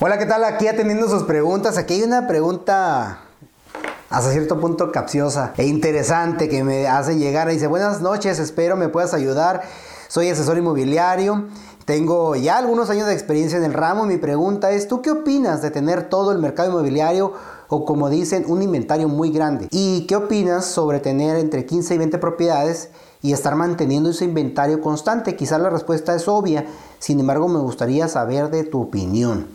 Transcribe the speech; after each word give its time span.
Hola, 0.00 0.18
¿qué 0.18 0.26
tal? 0.26 0.42
Aquí 0.42 0.66
atendiendo 0.66 1.08
sus 1.08 1.22
preguntas. 1.22 1.78
Aquí 1.78 1.94
hay 1.94 2.02
una 2.02 2.26
pregunta 2.26 3.20
hasta 4.10 4.32
cierto 4.32 4.58
punto 4.58 4.90
capciosa 4.90 5.54
e 5.56 5.66
interesante 5.68 6.48
que 6.48 6.64
me 6.64 6.88
hace 6.88 7.16
llegar. 7.16 7.48
Dice, 7.48 7.68
buenas 7.68 8.00
noches, 8.00 8.40
espero 8.40 8.76
me 8.76 8.88
puedas 8.88 9.14
ayudar. 9.14 9.62
Soy 10.08 10.28
asesor 10.30 10.58
inmobiliario. 10.58 11.46
Tengo 11.84 12.34
ya 12.34 12.58
algunos 12.58 12.90
años 12.90 13.06
de 13.06 13.12
experiencia 13.12 13.56
en 13.56 13.62
el 13.62 13.72
ramo. 13.72 14.04
Mi 14.04 14.16
pregunta 14.16 14.72
es, 14.72 14.88
¿tú 14.88 15.00
qué 15.00 15.12
opinas 15.12 15.62
de 15.62 15.70
tener 15.70 16.08
todo 16.08 16.32
el 16.32 16.38
mercado 16.40 16.70
inmobiliario 16.70 17.32
o 17.68 17.84
como 17.84 18.10
dicen, 18.10 18.44
un 18.48 18.62
inventario 18.62 19.06
muy 19.08 19.30
grande? 19.30 19.68
¿Y 19.70 20.08
qué 20.08 20.16
opinas 20.16 20.64
sobre 20.64 20.98
tener 20.98 21.36
entre 21.36 21.66
15 21.66 21.94
y 21.94 21.98
20 21.98 22.18
propiedades 22.18 22.88
y 23.22 23.32
estar 23.32 23.54
manteniendo 23.54 24.10
ese 24.10 24.24
inventario 24.24 24.80
constante? 24.80 25.36
Quizás 25.36 25.60
la 25.60 25.70
respuesta 25.70 26.16
es 26.16 26.26
obvia, 26.26 26.66
sin 26.98 27.20
embargo 27.20 27.46
me 27.46 27.60
gustaría 27.60 28.08
saber 28.08 28.50
de 28.50 28.64
tu 28.64 28.82
opinión. 28.82 29.54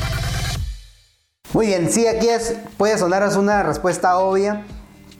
Muy 1.53 1.67
bien, 1.67 1.91
sí, 1.91 2.07
aquí 2.07 2.29
es, 2.29 2.55
puede 2.77 2.97
sonar 2.97 3.29
una 3.37 3.61
respuesta 3.61 4.17
obvia 4.19 4.65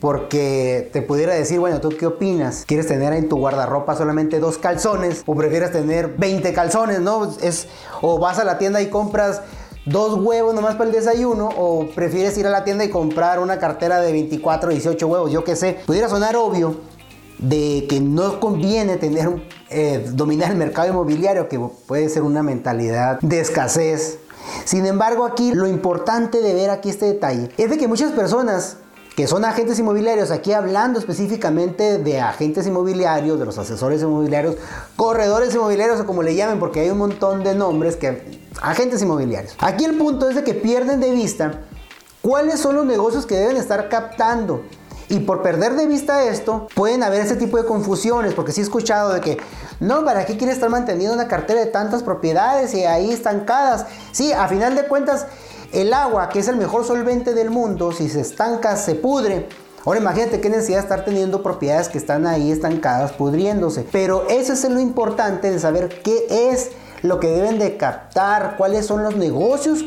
porque 0.00 0.88
te 0.90 1.02
pudiera 1.02 1.34
decir, 1.34 1.60
bueno, 1.60 1.80
¿tú 1.82 1.90
qué 1.90 2.06
opinas? 2.06 2.64
¿Quieres 2.66 2.86
tener 2.86 3.12
en 3.12 3.28
tu 3.28 3.36
guardarropa 3.36 3.94
solamente 3.96 4.40
dos 4.40 4.56
calzones 4.56 5.22
o 5.26 5.34
prefieres 5.34 5.72
tener 5.72 6.16
20 6.16 6.54
calzones, 6.54 7.00
no? 7.00 7.30
Es, 7.42 7.68
o 8.00 8.18
vas 8.18 8.38
a 8.38 8.44
la 8.44 8.56
tienda 8.56 8.80
y 8.80 8.88
compras 8.88 9.42
dos 9.84 10.18
huevos 10.18 10.54
nomás 10.54 10.74
para 10.76 10.88
el 10.88 10.96
desayuno 10.96 11.50
o 11.54 11.88
prefieres 11.94 12.38
ir 12.38 12.46
a 12.46 12.50
la 12.50 12.64
tienda 12.64 12.84
y 12.84 12.88
comprar 12.88 13.38
una 13.38 13.58
cartera 13.58 14.00
de 14.00 14.10
24, 14.12 14.70
18 14.70 15.06
huevos, 15.06 15.30
yo 15.30 15.44
qué 15.44 15.54
sé. 15.54 15.80
Pudiera 15.84 16.08
sonar 16.08 16.34
obvio 16.34 16.76
de 17.38 17.86
que 17.90 18.00
no 18.00 18.40
conviene 18.40 18.96
tener 18.96 19.28
eh, 19.68 20.06
dominar 20.12 20.50
el 20.50 20.56
mercado 20.56 20.88
inmobiliario, 20.88 21.48
que 21.48 21.60
puede 21.86 22.08
ser 22.08 22.22
una 22.22 22.42
mentalidad 22.42 23.20
de 23.20 23.40
escasez 23.40 24.18
sin 24.64 24.86
embargo, 24.86 25.24
aquí 25.24 25.52
lo 25.54 25.66
importante 25.66 26.40
de 26.40 26.54
ver 26.54 26.70
aquí 26.70 26.90
este 26.90 27.06
detalle 27.06 27.50
es 27.56 27.70
de 27.70 27.78
que 27.78 27.88
muchas 27.88 28.12
personas 28.12 28.76
que 29.16 29.26
son 29.26 29.44
agentes 29.44 29.78
inmobiliarios, 29.78 30.30
aquí 30.30 30.52
hablando 30.52 30.98
específicamente 30.98 31.98
de 31.98 32.20
agentes 32.20 32.66
inmobiliarios, 32.66 33.38
de 33.38 33.44
los 33.44 33.58
asesores 33.58 34.00
inmobiliarios, 34.02 34.56
corredores 34.96 35.54
inmobiliarios 35.54 36.00
o 36.00 36.06
como 36.06 36.22
le 36.22 36.34
llamen, 36.34 36.58
porque 36.58 36.80
hay 36.80 36.90
un 36.90 36.98
montón 36.98 37.44
de 37.44 37.54
nombres 37.54 37.96
que 37.96 38.40
agentes 38.62 39.02
inmobiliarios. 39.02 39.54
Aquí 39.58 39.84
el 39.84 39.98
punto 39.98 40.28
es 40.30 40.36
de 40.36 40.44
que 40.44 40.54
pierden 40.54 41.00
de 41.00 41.10
vista 41.10 41.60
cuáles 42.22 42.60
son 42.60 42.76
los 42.76 42.86
negocios 42.86 43.26
que 43.26 43.34
deben 43.34 43.56
estar 43.56 43.88
captando 43.90 44.62
y 45.12 45.20
por 45.20 45.42
perder 45.42 45.74
de 45.74 45.86
vista 45.86 46.24
esto, 46.24 46.68
pueden 46.74 47.02
haber 47.02 47.20
ese 47.20 47.36
tipo 47.36 47.58
de 47.58 47.66
confusiones, 47.66 48.32
porque 48.32 48.50
sí 48.50 48.62
he 48.62 48.64
escuchado 48.64 49.12
de 49.12 49.20
que, 49.20 49.36
no, 49.78 50.06
¿para 50.06 50.24
qué 50.24 50.38
quiere 50.38 50.54
estar 50.54 50.70
manteniendo 50.70 51.12
una 51.12 51.28
cartera 51.28 51.60
de 51.60 51.66
tantas 51.66 52.02
propiedades 52.02 52.72
y 52.72 52.84
ahí 52.84 53.12
estancadas? 53.12 53.84
Sí, 54.12 54.32
a 54.32 54.48
final 54.48 54.74
de 54.74 54.84
cuentas, 54.84 55.26
el 55.70 55.92
agua, 55.92 56.30
que 56.30 56.38
es 56.38 56.48
el 56.48 56.56
mejor 56.56 56.86
solvente 56.86 57.34
del 57.34 57.50
mundo, 57.50 57.92
si 57.92 58.08
se 58.08 58.22
estanca, 58.22 58.74
se 58.78 58.94
pudre. 58.94 59.50
Ahora 59.84 60.00
imagínate 60.00 60.40
qué 60.40 60.48
necesidad 60.48 60.80
estar 60.80 61.04
teniendo 61.04 61.42
propiedades 61.42 61.90
que 61.90 61.98
están 61.98 62.26
ahí 62.26 62.50
estancadas, 62.50 63.12
pudriéndose. 63.12 63.86
Pero 63.92 64.26
eso 64.30 64.54
es 64.54 64.64
lo 64.64 64.80
importante 64.80 65.50
de 65.50 65.58
saber 65.58 66.00
qué 66.02 66.24
es 66.50 66.70
lo 67.02 67.20
que 67.20 67.26
deben 67.26 67.58
de 67.58 67.76
captar, 67.76 68.56
cuáles 68.56 68.86
son 68.86 69.02
los 69.02 69.16
negocios 69.16 69.84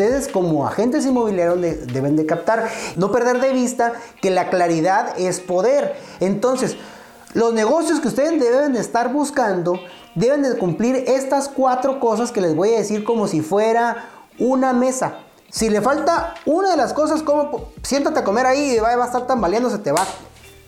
ustedes 0.00 0.28
como 0.28 0.66
agentes 0.66 1.04
inmobiliarios 1.04 1.60
deben 1.92 2.16
de 2.16 2.24
captar. 2.24 2.70
No 2.96 3.12
perder 3.12 3.38
de 3.38 3.52
vista 3.52 3.92
que 4.22 4.30
la 4.30 4.48
claridad 4.48 5.12
es 5.18 5.40
poder. 5.40 5.94
Entonces, 6.20 6.76
los 7.34 7.52
negocios 7.52 8.00
que 8.00 8.08
ustedes 8.08 8.40
deben 8.40 8.72
de 8.72 8.80
estar 8.80 9.12
buscando 9.12 9.78
deben 10.14 10.42
de 10.42 10.56
cumplir 10.56 11.04
estas 11.06 11.48
cuatro 11.48 12.00
cosas 12.00 12.32
que 12.32 12.40
les 12.40 12.56
voy 12.56 12.70
a 12.70 12.78
decir 12.78 13.04
como 13.04 13.28
si 13.28 13.42
fuera 13.42 14.08
una 14.38 14.72
mesa. 14.72 15.18
Si 15.50 15.68
le 15.68 15.82
falta 15.82 16.32
una 16.46 16.70
de 16.70 16.78
las 16.78 16.94
cosas, 16.94 17.22
como 17.22 17.68
siéntate 17.82 18.20
a 18.20 18.24
comer 18.24 18.46
ahí 18.46 18.76
y 18.76 18.78
va 18.78 18.88
a 18.88 19.04
estar 19.04 19.26
tambaleando, 19.26 19.68
se 19.68 19.78
te 19.78 19.92
va 19.92 20.02
a 20.02 20.06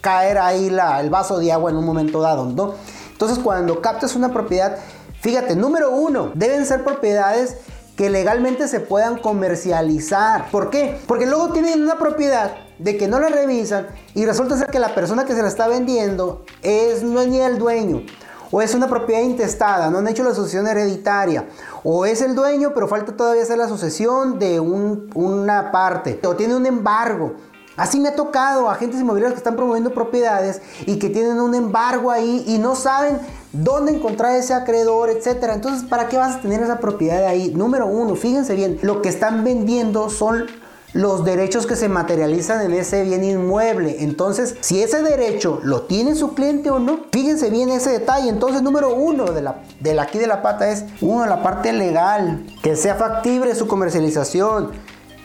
caer 0.02 0.36
ahí 0.36 0.66
el 0.66 1.08
vaso 1.08 1.38
de 1.38 1.50
agua 1.50 1.70
en 1.70 1.78
un 1.78 1.86
momento 1.86 2.20
dado, 2.20 2.44
¿no? 2.44 2.74
Entonces, 3.12 3.38
cuando 3.38 3.80
captas 3.80 4.14
una 4.14 4.30
propiedad, 4.30 4.76
Fíjate, 5.22 5.54
número 5.54 5.92
uno, 5.92 6.32
deben 6.34 6.66
ser 6.66 6.82
propiedades 6.82 7.58
que 7.96 8.10
legalmente 8.10 8.68
se 8.68 8.80
puedan 8.80 9.18
comercializar. 9.18 10.50
¿Por 10.50 10.70
qué? 10.70 10.98
Porque 11.06 11.26
luego 11.26 11.52
tienen 11.52 11.82
una 11.82 11.98
propiedad 11.98 12.52
de 12.78 12.96
que 12.96 13.08
no 13.08 13.20
la 13.20 13.28
revisan 13.28 13.88
y 14.14 14.24
resulta 14.26 14.56
ser 14.56 14.68
que 14.68 14.78
la 14.78 14.94
persona 14.94 15.24
que 15.24 15.34
se 15.34 15.42
la 15.42 15.48
está 15.48 15.68
vendiendo 15.68 16.44
es, 16.62 17.02
no 17.02 17.20
es 17.20 17.28
ni 17.28 17.40
el 17.40 17.58
dueño. 17.58 18.02
O 18.50 18.60
es 18.60 18.74
una 18.74 18.86
propiedad 18.86 19.22
intestada, 19.22 19.88
no 19.88 19.98
han 19.98 20.08
hecho 20.08 20.24
la 20.24 20.34
sucesión 20.34 20.66
hereditaria. 20.66 21.46
O 21.84 22.04
es 22.04 22.20
el 22.20 22.34
dueño, 22.34 22.72
pero 22.74 22.86
falta 22.86 23.16
todavía 23.16 23.42
hacer 23.42 23.56
la 23.56 23.66
sucesión 23.66 24.38
de 24.38 24.60
una 24.60 25.70
parte. 25.72 26.20
O 26.24 26.36
tiene 26.36 26.54
un 26.54 26.66
embargo. 26.66 27.34
Así 27.76 28.00
me 28.00 28.10
ha 28.10 28.16
tocado 28.16 28.68
agentes 28.68 29.00
inmobiliarios 29.00 29.34
que 29.34 29.38
están 29.38 29.56
promoviendo 29.56 29.94
propiedades 29.94 30.60
y 30.86 30.98
que 30.98 31.08
tienen 31.08 31.40
un 31.40 31.54
embargo 31.54 32.10
ahí 32.10 32.44
y 32.46 32.58
no 32.58 32.74
saben 32.74 33.18
dónde 33.52 33.92
encontrar 33.92 34.36
ese 34.36 34.54
acreedor, 34.54 35.10
etcétera. 35.10 35.54
Entonces, 35.54 35.84
¿para 35.88 36.08
qué 36.08 36.18
vas 36.18 36.36
a 36.36 36.40
tener 36.40 36.62
esa 36.62 36.80
propiedad 36.80 37.26
ahí? 37.26 37.52
Número 37.54 37.86
uno, 37.86 38.14
fíjense 38.14 38.54
bien, 38.54 38.78
lo 38.82 39.00
que 39.02 39.08
están 39.08 39.44
vendiendo 39.44 40.10
son 40.10 40.46
los 40.92 41.24
derechos 41.24 41.66
que 41.66 41.76
se 41.76 41.88
materializan 41.88 42.60
en 42.66 42.74
ese 42.74 43.02
bien 43.04 43.24
inmueble. 43.24 43.96
Entonces, 44.00 44.56
si 44.60 44.82
ese 44.82 45.02
derecho 45.02 45.60
lo 45.62 45.82
tiene 45.82 46.14
su 46.14 46.34
cliente 46.34 46.70
o 46.70 46.78
no, 46.78 47.00
fíjense 47.10 47.50
bien 47.50 47.70
ese 47.70 47.90
detalle. 47.90 48.28
Entonces, 48.28 48.62
número 48.62 48.94
uno 48.94 49.24
de 49.32 49.42
la, 49.42 49.62
de 49.80 49.98
aquí 49.98 50.18
de 50.18 50.26
la 50.26 50.42
pata 50.42 50.68
es, 50.70 50.84
uno, 51.00 51.24
la 51.26 51.42
parte 51.42 51.72
legal, 51.72 52.44
que 52.62 52.76
sea 52.76 52.96
factible 52.96 53.54
su 53.54 53.66
comercialización. 53.66 54.72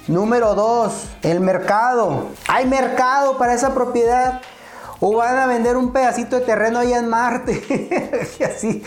Número 0.07 0.55
dos, 0.55 1.09
el 1.21 1.41
mercado. 1.41 2.27
Hay 2.47 2.65
mercado 2.65 3.37
para 3.37 3.53
esa 3.53 3.73
propiedad. 3.73 4.41
O 4.99 5.15
van 5.15 5.37
a 5.37 5.45
vender 5.45 5.77
un 5.77 5.91
pedacito 5.91 6.39
de 6.39 6.45
terreno 6.45 6.79
allá 6.79 6.97
en 6.97 7.09
Marte. 7.09 8.29
así, 8.55 8.81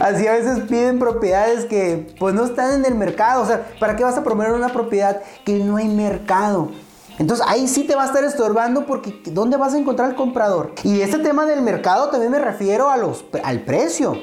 así 0.00 0.26
a 0.26 0.32
veces 0.32 0.60
piden 0.68 0.98
propiedades 0.98 1.66
que 1.66 2.12
pues 2.18 2.34
no 2.34 2.44
están 2.44 2.72
en 2.72 2.84
el 2.86 2.94
mercado. 2.94 3.42
O 3.42 3.46
sea, 3.46 3.66
¿para 3.78 3.94
qué 3.94 4.02
vas 4.02 4.16
a 4.16 4.24
promover 4.24 4.52
una 4.52 4.70
propiedad 4.70 5.22
que 5.44 5.58
no 5.58 5.76
hay 5.76 5.88
mercado? 5.88 6.70
Entonces 7.18 7.44
ahí 7.48 7.68
sí 7.68 7.84
te 7.84 7.94
va 7.94 8.04
a 8.04 8.06
estar 8.06 8.24
estorbando 8.24 8.86
porque 8.86 9.20
¿dónde 9.26 9.58
vas 9.58 9.74
a 9.74 9.78
encontrar 9.78 10.08
el 10.08 10.16
comprador? 10.16 10.72
Y 10.82 11.02
este 11.02 11.18
tema 11.18 11.44
del 11.44 11.60
mercado 11.60 12.08
también 12.08 12.32
me 12.32 12.38
refiero 12.38 12.90
a 12.90 12.96
los, 12.96 13.24
al 13.44 13.60
precio. 13.60 14.16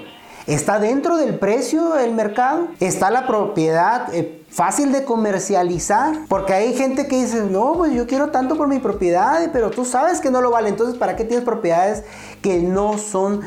¿Está 0.48 0.80
dentro 0.80 1.18
del 1.18 1.38
precio 1.38 1.90
del 1.94 2.14
mercado? 2.14 2.68
¿Está 2.80 3.12
la 3.12 3.28
propiedad 3.28 4.14
eh, 4.14 4.44
fácil 4.50 4.92
de 4.92 5.04
comercializar? 5.04 6.20
Porque 6.28 6.54
hay 6.54 6.74
gente 6.74 7.08
que 7.08 7.22
dice, 7.24 7.44
no, 7.44 7.74
pues 7.74 7.94
yo 7.94 8.08
quiero 8.08 8.30
tanto 8.30 8.56
por 8.58 8.68
mi 8.68 8.80
propiedad, 8.80 9.50
pero 9.54 9.70
tú 9.70 9.86
sabes 9.86 10.20
que 10.20 10.32
no 10.32 10.42
lo 10.42 10.52
vale. 10.52 10.70
Entonces, 10.70 10.98
¿para 10.98 11.16
qué 11.16 11.24
tienes 11.24 11.46
propiedades 11.46 12.04
que 12.42 12.60
no 12.60 12.98
son 12.98 13.42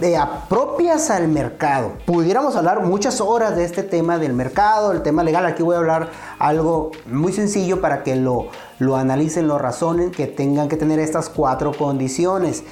de 0.00 0.16
apropias 0.16 1.10
al 1.10 1.28
mercado. 1.28 1.92
Pudiéramos 2.06 2.56
hablar 2.56 2.82
muchas 2.82 3.20
horas 3.20 3.54
de 3.54 3.64
este 3.64 3.82
tema 3.82 4.18
del 4.18 4.32
mercado, 4.32 4.92
el 4.92 5.02
tema 5.02 5.22
legal. 5.22 5.44
Aquí 5.44 5.62
voy 5.62 5.76
a 5.76 5.78
hablar 5.78 6.10
algo 6.38 6.90
muy 7.06 7.32
sencillo 7.32 7.80
para 7.82 8.02
que 8.02 8.16
lo, 8.16 8.48
lo 8.78 8.96
analicen, 8.96 9.46
lo 9.46 9.58
razonen, 9.58 10.10
que 10.10 10.26
tengan 10.26 10.68
que 10.68 10.76
tener 10.76 10.98
estas 10.98 11.28
cuatro 11.28 11.72
condiciones. 11.76 12.64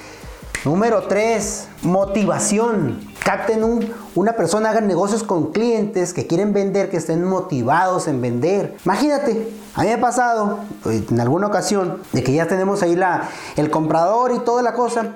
Número 0.65 1.05
3, 1.05 1.69
motivación. 1.83 3.01
Capten 3.25 3.63
un, 3.63 3.93
una 4.17 4.33
persona, 4.33 4.71
hagan 4.71 4.89
negocios 4.89 5.23
con 5.23 5.53
clientes 5.53 6.13
que 6.13 6.27
quieren 6.27 6.53
vender, 6.53 6.91
que 6.91 6.97
estén 6.97 7.23
motivados 7.25 8.09
en 8.09 8.21
vender. 8.21 8.77
Imagínate, 8.85 9.53
a 9.75 9.83
mí 9.83 9.87
me 9.87 9.95
ha 9.95 10.01
pasado 10.01 10.59
eh, 10.87 11.05
en 11.09 11.21
alguna 11.21 11.47
ocasión 11.47 12.03
de 12.13 12.25
que 12.25 12.33
ya 12.33 12.49
tenemos 12.49 12.83
ahí 12.83 12.97
la, 12.97 13.29
el 13.57 13.71
comprador 13.71 14.33
y 14.35 14.41
toda 14.41 14.63
la 14.63 14.73
cosa. 14.73 15.15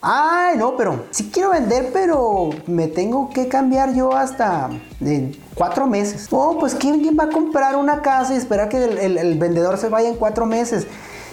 Ay, 0.00 0.56
no, 0.56 0.76
pero 0.76 1.04
sí 1.10 1.30
quiero 1.30 1.50
vender, 1.50 1.90
pero 1.92 2.50
me 2.66 2.86
tengo 2.86 3.28
que 3.30 3.48
cambiar 3.48 3.92
yo 3.94 4.16
hasta 4.16 4.70
en 5.00 5.36
cuatro 5.54 5.86
meses. 5.86 6.28
Oh, 6.30 6.56
pues 6.58 6.74
¿quién, 6.74 7.02
va 7.18 7.24
a 7.24 7.30
comprar 7.30 7.76
una 7.76 8.00
casa 8.00 8.32
y 8.32 8.36
esperar 8.36 8.70
que 8.70 8.82
el 8.84 9.38
vendedor 9.38 9.76
se 9.76 9.88
vaya 9.90 10.08
en 10.08 10.14
cuatro 10.14 10.46
meses? 10.46 10.86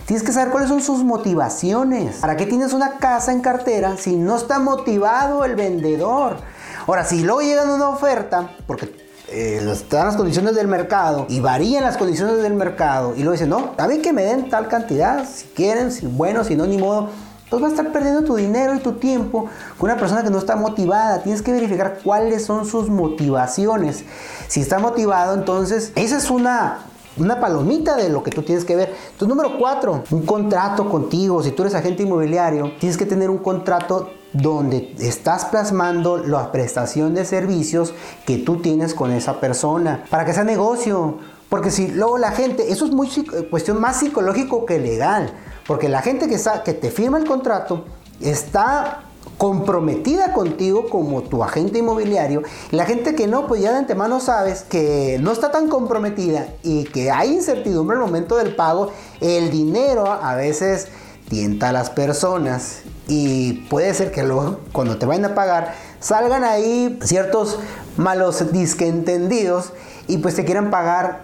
Tienes 0.06 0.22
que 0.22 0.31
saber 0.31 0.52
cuáles 0.52 0.69
son 0.69 0.81
sus 0.81 1.04
motivaciones. 1.04 2.18
¿Para 2.18 2.38
qué 2.38 2.46
tienes 2.46 2.74
una 2.74 2.98
casa 2.98 3.31
en 3.31 3.42
cartera 3.42 3.98
si 3.98 4.16
no 4.16 4.38
está 4.38 4.60
motivado 4.60 5.44
el 5.46 5.56
vendedor? 5.56 6.38
Ahora, 6.86 7.04
si 7.06 7.24
luego 7.24 7.42
llega 7.42 7.63
una 7.63 7.90
oferta, 7.90 8.52
porque 8.68 8.94
eh, 9.30 9.68
están 9.72 10.06
las 10.06 10.16
condiciones 10.16 10.54
del 10.54 10.68
mercado 10.68 11.25
y 11.28 11.40
varían 11.40 11.84
las 11.84 11.98
condiciones 11.98 12.38
del 12.44 12.54
mercado 12.54 13.16
y 13.16 13.19
luego 13.19 13.31
dicen, 13.31 13.50
no, 13.50 13.72
a 13.80 13.88
mí 13.88 13.98
que 13.98 14.13
me 14.13 14.24
den 14.24 14.48
tal 14.48 14.68
cantidad, 14.68 15.28
si 15.28 15.48
quieren, 15.48 15.92
si 15.92 16.06
bueno, 16.06 16.44
si 16.44 16.56
no, 16.56 16.68
ni 16.68 16.78
modo. 16.78 17.10
Entonces 17.46 17.62
vas 17.62 17.72
a 17.72 17.75
estar 17.75 17.92
perdiendo 17.92 18.24
tu 18.24 18.36
dinero 18.36 18.75
y 18.75 18.80
tu 18.80 18.94
tiempo 18.94 19.50
con 19.80 19.90
una 19.90 20.00
persona 20.00 20.24
que 20.24 20.30
no 20.30 20.38
está 20.38 20.56
motivada. 20.56 21.24
Tienes 21.24 21.42
que 21.42 21.52
verificar 21.52 22.00
cuáles 22.04 22.46
son 22.46 22.68
sus 22.68 22.90
motivaciones. 22.90 24.04
Si 24.48 24.62
está 24.62 24.78
motivado, 24.78 25.34
entonces 25.34 25.92
esa 25.96 26.18
es 26.18 26.30
una 26.30 26.86
una 27.18 27.40
palomita 27.40 27.96
de 27.96 28.10
lo 28.10 28.24
que 28.24 28.32
tú 28.32 28.42
tienes 28.42 28.66
que 28.66 28.76
ver. 28.76 28.94
Entonces, 29.12 29.28
número 29.28 29.58
cuatro, 29.58 30.04
un 30.12 30.26
contrato 30.26 30.90
contigo. 30.90 31.42
Si 31.42 31.52
tú 31.52 31.64
eres 31.64 31.76
agente 31.76 32.04
inmobiliario, 32.04 32.74
tienes 32.80 32.98
que 32.98 33.06
tener 33.06 33.30
un 33.30 33.38
contrato 33.38 34.10
donde 34.34 34.94
estás 35.00 35.46
plasmando 35.46 36.18
la 36.18 36.52
prestación 36.52 37.14
de 37.14 37.24
servicios 37.24 37.94
que 38.26 38.38
tú 38.38 38.58
tienes 38.58 38.94
con 38.94 39.12
esa 39.12 39.40
persona 39.40 40.04
para 40.10 40.26
que 40.26 40.34
sea 40.34 40.44
negocio. 40.44 41.20
Porque 41.48 41.72
si 41.72 41.88
luego 41.88 42.18
la 42.18 42.32
gente, 42.32 42.72
eso 42.72 42.86
es 42.86 42.92
muy 42.92 43.10
cuestión 43.50 43.80
más 43.80 44.00
psicológico 44.00 44.66
que 44.66 44.80
legal, 44.80 45.32
porque 45.68 45.88
la 45.88 46.02
gente 46.02 46.28
que, 46.28 46.36
está, 46.36 46.64
que 46.64 46.74
te 46.74 46.92
firma 46.92 47.18
el 47.18 47.26
contrato 47.26 47.86
está 48.20 49.05
comprometida 49.38 50.34
contigo 50.34 50.90
como 50.90 51.24
tu 51.24 51.44
agente 51.44 51.80
inmobiliario. 51.80 52.44
La 52.72 52.86
gente 52.86 53.16
que 53.16 53.28
no, 53.28 53.48
pues 53.48 53.62
ya 53.62 53.72
de 53.72 53.80
antemano 53.80 54.20
sabes 54.20 54.62
que 54.64 55.18
no 55.22 55.32
está 55.32 55.52
tan 55.52 55.68
comprometida 55.68 56.48
y 56.64 56.86
que 56.86 57.12
hay 57.12 57.34
incertidumbre 57.34 57.96
el 57.96 58.02
momento 58.02 58.38
del 58.38 58.56
pago. 58.56 58.92
El 59.20 59.52
dinero 59.52 60.12
a 60.12 60.36
veces 60.36 60.88
tienta 61.30 61.70
a 61.70 61.72
las 61.74 61.90
personas 61.90 62.84
y 63.08 63.66
puede 63.70 63.94
ser 63.94 64.12
que 64.12 64.24
luego 64.24 64.60
cuando 64.72 64.98
te 64.98 65.06
vayan 65.06 65.26
a 65.26 65.36
pagar 65.36 65.76
salgan 66.00 66.44
ahí 66.44 67.00
ciertos 67.04 67.60
malos 67.98 68.52
disquentendidos 68.52 69.74
y 70.08 70.20
pues 70.20 70.36
te 70.36 70.46
quieran 70.46 70.70
pagar 70.70 71.24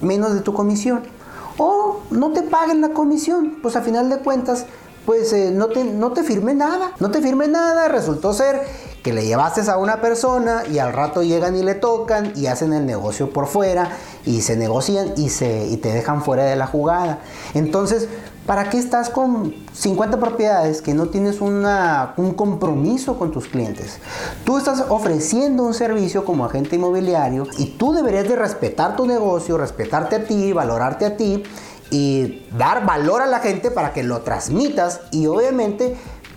menos 0.00 0.34
de 0.34 0.40
tu 0.40 0.54
comisión 0.54 1.02
o 1.58 2.00
no 2.10 2.32
te 2.32 2.42
paguen 2.42 2.80
la 2.80 2.90
comisión 2.90 3.58
pues 3.62 3.76
a 3.76 3.82
final 3.82 4.08
de 4.08 4.18
cuentas 4.18 4.66
pues 5.06 5.32
eh, 5.32 5.50
no, 5.52 5.68
te, 5.68 5.84
no 5.84 6.12
te 6.12 6.22
nada, 6.54 6.92
no 6.98 7.10
te 7.10 7.20
firme 7.20 7.48
nada, 7.48 7.88
resultó 7.88 8.32
ser 8.32 8.62
que 9.02 9.12
le 9.12 9.26
llevaste 9.26 9.70
a 9.70 9.76
una 9.76 10.00
persona 10.00 10.62
y 10.70 10.78
al 10.78 10.94
rato 10.94 11.22
llegan 11.22 11.54
y 11.56 11.62
le 11.62 11.74
tocan 11.74 12.32
y 12.34 12.46
hacen 12.46 12.72
el 12.72 12.86
negocio 12.86 13.30
por 13.30 13.46
fuera 13.46 13.90
y 14.24 14.40
se 14.40 14.56
negocian 14.56 15.12
y, 15.16 15.28
se, 15.28 15.66
y 15.66 15.76
te 15.76 15.92
dejan 15.92 16.22
fuera 16.22 16.44
de 16.44 16.56
la 16.56 16.66
jugada. 16.66 17.18
Entonces, 17.52 18.08
¿para 18.46 18.70
qué 18.70 18.78
estás 18.78 19.10
con 19.10 19.54
50 19.74 20.18
propiedades 20.18 20.80
que 20.80 20.94
no 20.94 21.08
tienes 21.08 21.42
una, 21.42 22.14
un 22.16 22.32
compromiso 22.32 23.18
con 23.18 23.30
tus 23.30 23.46
clientes? 23.46 23.98
Tú 24.44 24.56
estás 24.56 24.82
ofreciendo 24.88 25.64
un 25.64 25.74
servicio 25.74 26.24
como 26.24 26.46
agente 26.46 26.76
inmobiliario 26.76 27.46
y 27.58 27.76
tú 27.76 27.92
deberías 27.92 28.26
de 28.26 28.36
respetar 28.36 28.96
tu 28.96 29.06
negocio, 29.06 29.58
respetarte 29.58 30.16
a 30.16 30.24
ti, 30.24 30.54
valorarte 30.54 31.04
a 31.04 31.16
ti 31.18 31.42
y 31.90 32.46
dar 32.56 32.84
valor 32.86 33.22
a 33.22 33.26
la 33.26 33.40
gente 33.40 33.70
para 33.70 33.92
que 33.92 34.02
lo 34.02 34.22
transmitas 34.22 35.00
y 35.10 35.26
obviamente 35.26 35.96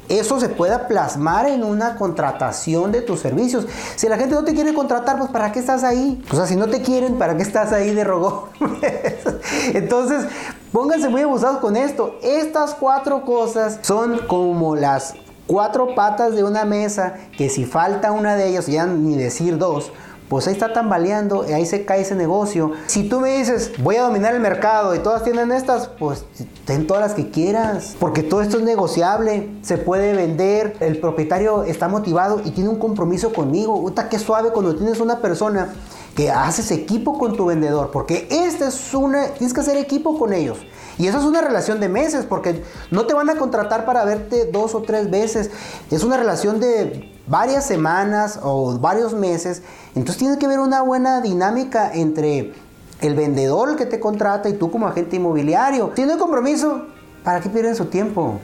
eso 0.09 0.39
se 0.39 0.47
pueda 0.49 0.87
plasmar 0.87 1.47
en 1.49 1.63
una 1.63 1.95
contratación 1.95 2.91
de 2.91 3.01
tus 3.01 3.19
servicios. 3.19 3.65
Si 3.95 4.07
la 4.07 4.17
gente 4.17 4.35
no 4.35 4.43
te 4.43 4.53
quiere 4.53 4.73
contratar, 4.73 5.17
pues 5.17 5.29
¿para 5.31 5.51
qué 5.51 5.59
estás 5.59 5.83
ahí? 5.83 6.23
O 6.31 6.35
sea, 6.35 6.45
si 6.45 6.55
no 6.55 6.67
te 6.67 6.81
quieren, 6.81 7.17
¿para 7.17 7.35
qué 7.35 7.43
estás 7.43 7.73
ahí 7.73 7.93
de 7.93 8.03
rogo? 8.03 8.49
Entonces, 9.73 10.25
pónganse 10.71 11.09
muy 11.09 11.21
abusados 11.21 11.57
con 11.57 11.75
esto. 11.75 12.17
Estas 12.23 12.73
cuatro 12.73 13.25
cosas 13.25 13.79
son 13.81 14.19
como 14.27 14.75
las 14.75 15.15
cuatro 15.45 15.95
patas 15.95 16.35
de 16.35 16.43
una 16.43 16.65
mesa 16.65 17.15
que 17.37 17.49
si 17.49 17.65
falta 17.65 18.11
una 18.11 18.35
de 18.35 18.49
ellas, 18.49 18.67
ya 18.67 18.85
ni 18.85 19.17
decir 19.17 19.57
dos, 19.57 19.91
pues 20.29 20.47
ahí 20.47 20.53
está 20.53 20.73
tambaleando, 20.73 21.43
ahí 21.43 21.65
se 21.65 21.85
cae 21.85 22.01
ese 22.01 22.15
negocio. 22.15 22.71
Si 22.87 23.07
tú 23.07 23.21
me 23.21 23.37
dices, 23.37 23.71
voy 23.79 23.95
a 23.95 24.03
dominar 24.03 24.35
el 24.35 24.41
mercado 24.41 24.93
y 24.93 24.99
todas 24.99 25.23
tienen 25.23 25.51
estas, 25.51 25.87
pues 25.87 26.25
ten 26.65 26.85
todas 26.85 27.01
las 27.01 27.13
que 27.13 27.29
quieras, 27.29 27.95
porque 27.99 28.23
todo 28.23 28.41
esto 28.41 28.57
es 28.57 28.63
negociable, 28.63 29.49
se 29.61 29.77
puede 29.77 30.13
vender, 30.13 30.75
el 30.81 30.99
propietario 30.99 31.63
está 31.63 31.87
motivado 31.87 32.41
y 32.43 32.51
tiene 32.51 32.69
un 32.69 32.79
compromiso 32.79 33.31
conmigo. 33.31 33.79
Uta, 33.79 34.09
qué 34.09 34.19
suave 34.19 34.51
cuando 34.51 34.75
tienes 34.75 34.99
una 34.99 35.21
persona 35.21 35.73
que 36.15 36.31
haces 36.31 36.71
equipo 36.71 37.17
con 37.19 37.37
tu 37.37 37.45
vendedor, 37.45 37.91
porque 37.91 38.27
esta 38.31 38.67
es 38.67 38.93
una, 38.93 39.27
tienes 39.27 39.53
que 39.53 39.61
hacer 39.61 39.77
equipo 39.77 40.17
con 40.17 40.33
ellos. 40.33 40.57
Y 40.97 41.07
eso 41.07 41.19
es 41.19 41.25
una 41.25 41.41
relación 41.41 41.79
de 41.79 41.89
meses, 41.89 42.25
porque 42.25 42.63
no 42.89 43.05
te 43.05 43.13
van 43.13 43.29
a 43.29 43.35
contratar 43.35 43.85
para 43.85 44.03
verte 44.03 44.45
dos 44.51 44.73
o 44.73 44.81
tres 44.81 45.11
veces. 45.11 45.51
Es 45.91 46.03
una 46.03 46.17
relación 46.17 46.59
de 46.59 47.16
varias 47.27 47.65
semanas 47.65 48.39
o 48.41 48.77
varios 48.79 49.13
meses. 49.13 49.61
Entonces 49.95 50.17
tiene 50.17 50.37
que 50.37 50.45
haber 50.45 50.59
una 50.59 50.81
buena 50.81 51.21
dinámica 51.21 51.91
entre 51.93 52.53
el 53.01 53.15
vendedor 53.15 53.75
que 53.75 53.85
te 53.85 53.99
contrata 53.99 54.49
y 54.49 54.53
tú 54.53 54.71
como 54.71 54.87
agente 54.87 55.17
inmobiliario. 55.17 55.91
Si 55.95 56.03
no 56.03 56.13
hay 56.13 56.17
compromiso, 56.17 56.85
¿para 57.23 57.41
qué 57.41 57.49
pierden 57.49 57.75
su 57.75 57.85
tiempo? 57.85 58.39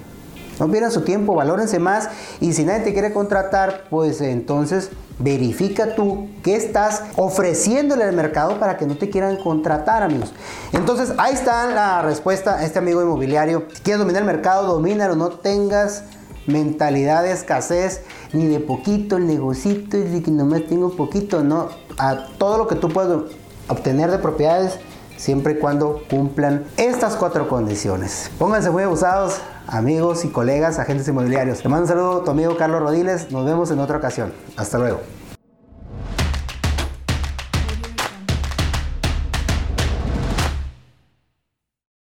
No 0.59 0.69
pierdan 0.69 0.91
su 0.91 1.01
tiempo, 1.01 1.33
valórense 1.33 1.79
más 1.79 2.09
y 2.39 2.53
si 2.53 2.63
nadie 2.63 2.81
te 2.81 2.93
quiere 2.93 3.11
contratar, 3.11 3.85
pues 3.89 4.21
entonces 4.21 4.91
verifica 5.17 5.95
tú 5.95 6.27
qué 6.43 6.55
estás 6.55 7.03
ofreciéndole 7.15 8.03
al 8.03 8.13
mercado 8.13 8.59
para 8.59 8.77
que 8.77 8.85
no 8.85 8.95
te 8.95 9.09
quieran 9.09 9.37
contratar, 9.37 10.03
amigos. 10.03 10.31
Entonces 10.71 11.13
ahí 11.17 11.33
está 11.33 11.67
la 11.67 12.03
respuesta 12.03 12.57
a 12.57 12.65
este 12.65 12.77
amigo 12.77 13.01
inmobiliario. 13.01 13.63
Si 13.73 13.81
quieres 13.81 13.99
dominar 13.99 14.21
el 14.21 14.27
mercado, 14.27 14.67
domínalo, 14.67 15.15
no 15.15 15.29
tengas 15.29 16.03
mentalidad 16.45 17.23
de 17.23 17.31
escasez 17.31 18.01
ni 18.33 18.47
de 18.47 18.59
poquito, 18.59 19.17
el 19.17 19.27
negocito 19.27 19.97
y 19.97 20.03
de 20.03 20.21
que 20.21 20.31
nomás 20.31 20.65
tengo 20.67 20.91
poquito, 20.91 21.43
no. 21.43 21.69
A 21.97 22.27
todo 22.37 22.57
lo 22.57 22.67
que 22.67 22.75
tú 22.75 22.89
puedes 22.89 23.31
obtener 23.67 24.11
de 24.11 24.17
propiedades 24.17 24.79
siempre 25.17 25.53
y 25.53 25.57
cuando 25.57 26.01
cumplan 26.09 26.65
estas 26.77 27.15
cuatro 27.15 27.47
condiciones. 27.47 28.31
Pónganse 28.37 28.71
muy 28.71 28.83
abusados, 28.83 29.37
amigos 29.67 30.25
y 30.25 30.29
colegas, 30.29 30.79
agentes 30.79 31.07
inmobiliarios. 31.07 31.61
Te 31.61 31.69
mando 31.69 31.83
un 31.83 31.87
saludo, 31.87 32.21
tu 32.21 32.31
amigo 32.31 32.57
Carlos 32.57 32.81
Rodiles. 32.81 33.31
Nos 33.31 33.45
vemos 33.45 33.71
en 33.71 33.79
otra 33.79 33.97
ocasión. 33.97 34.33
Hasta 34.57 34.77
luego. 34.77 34.99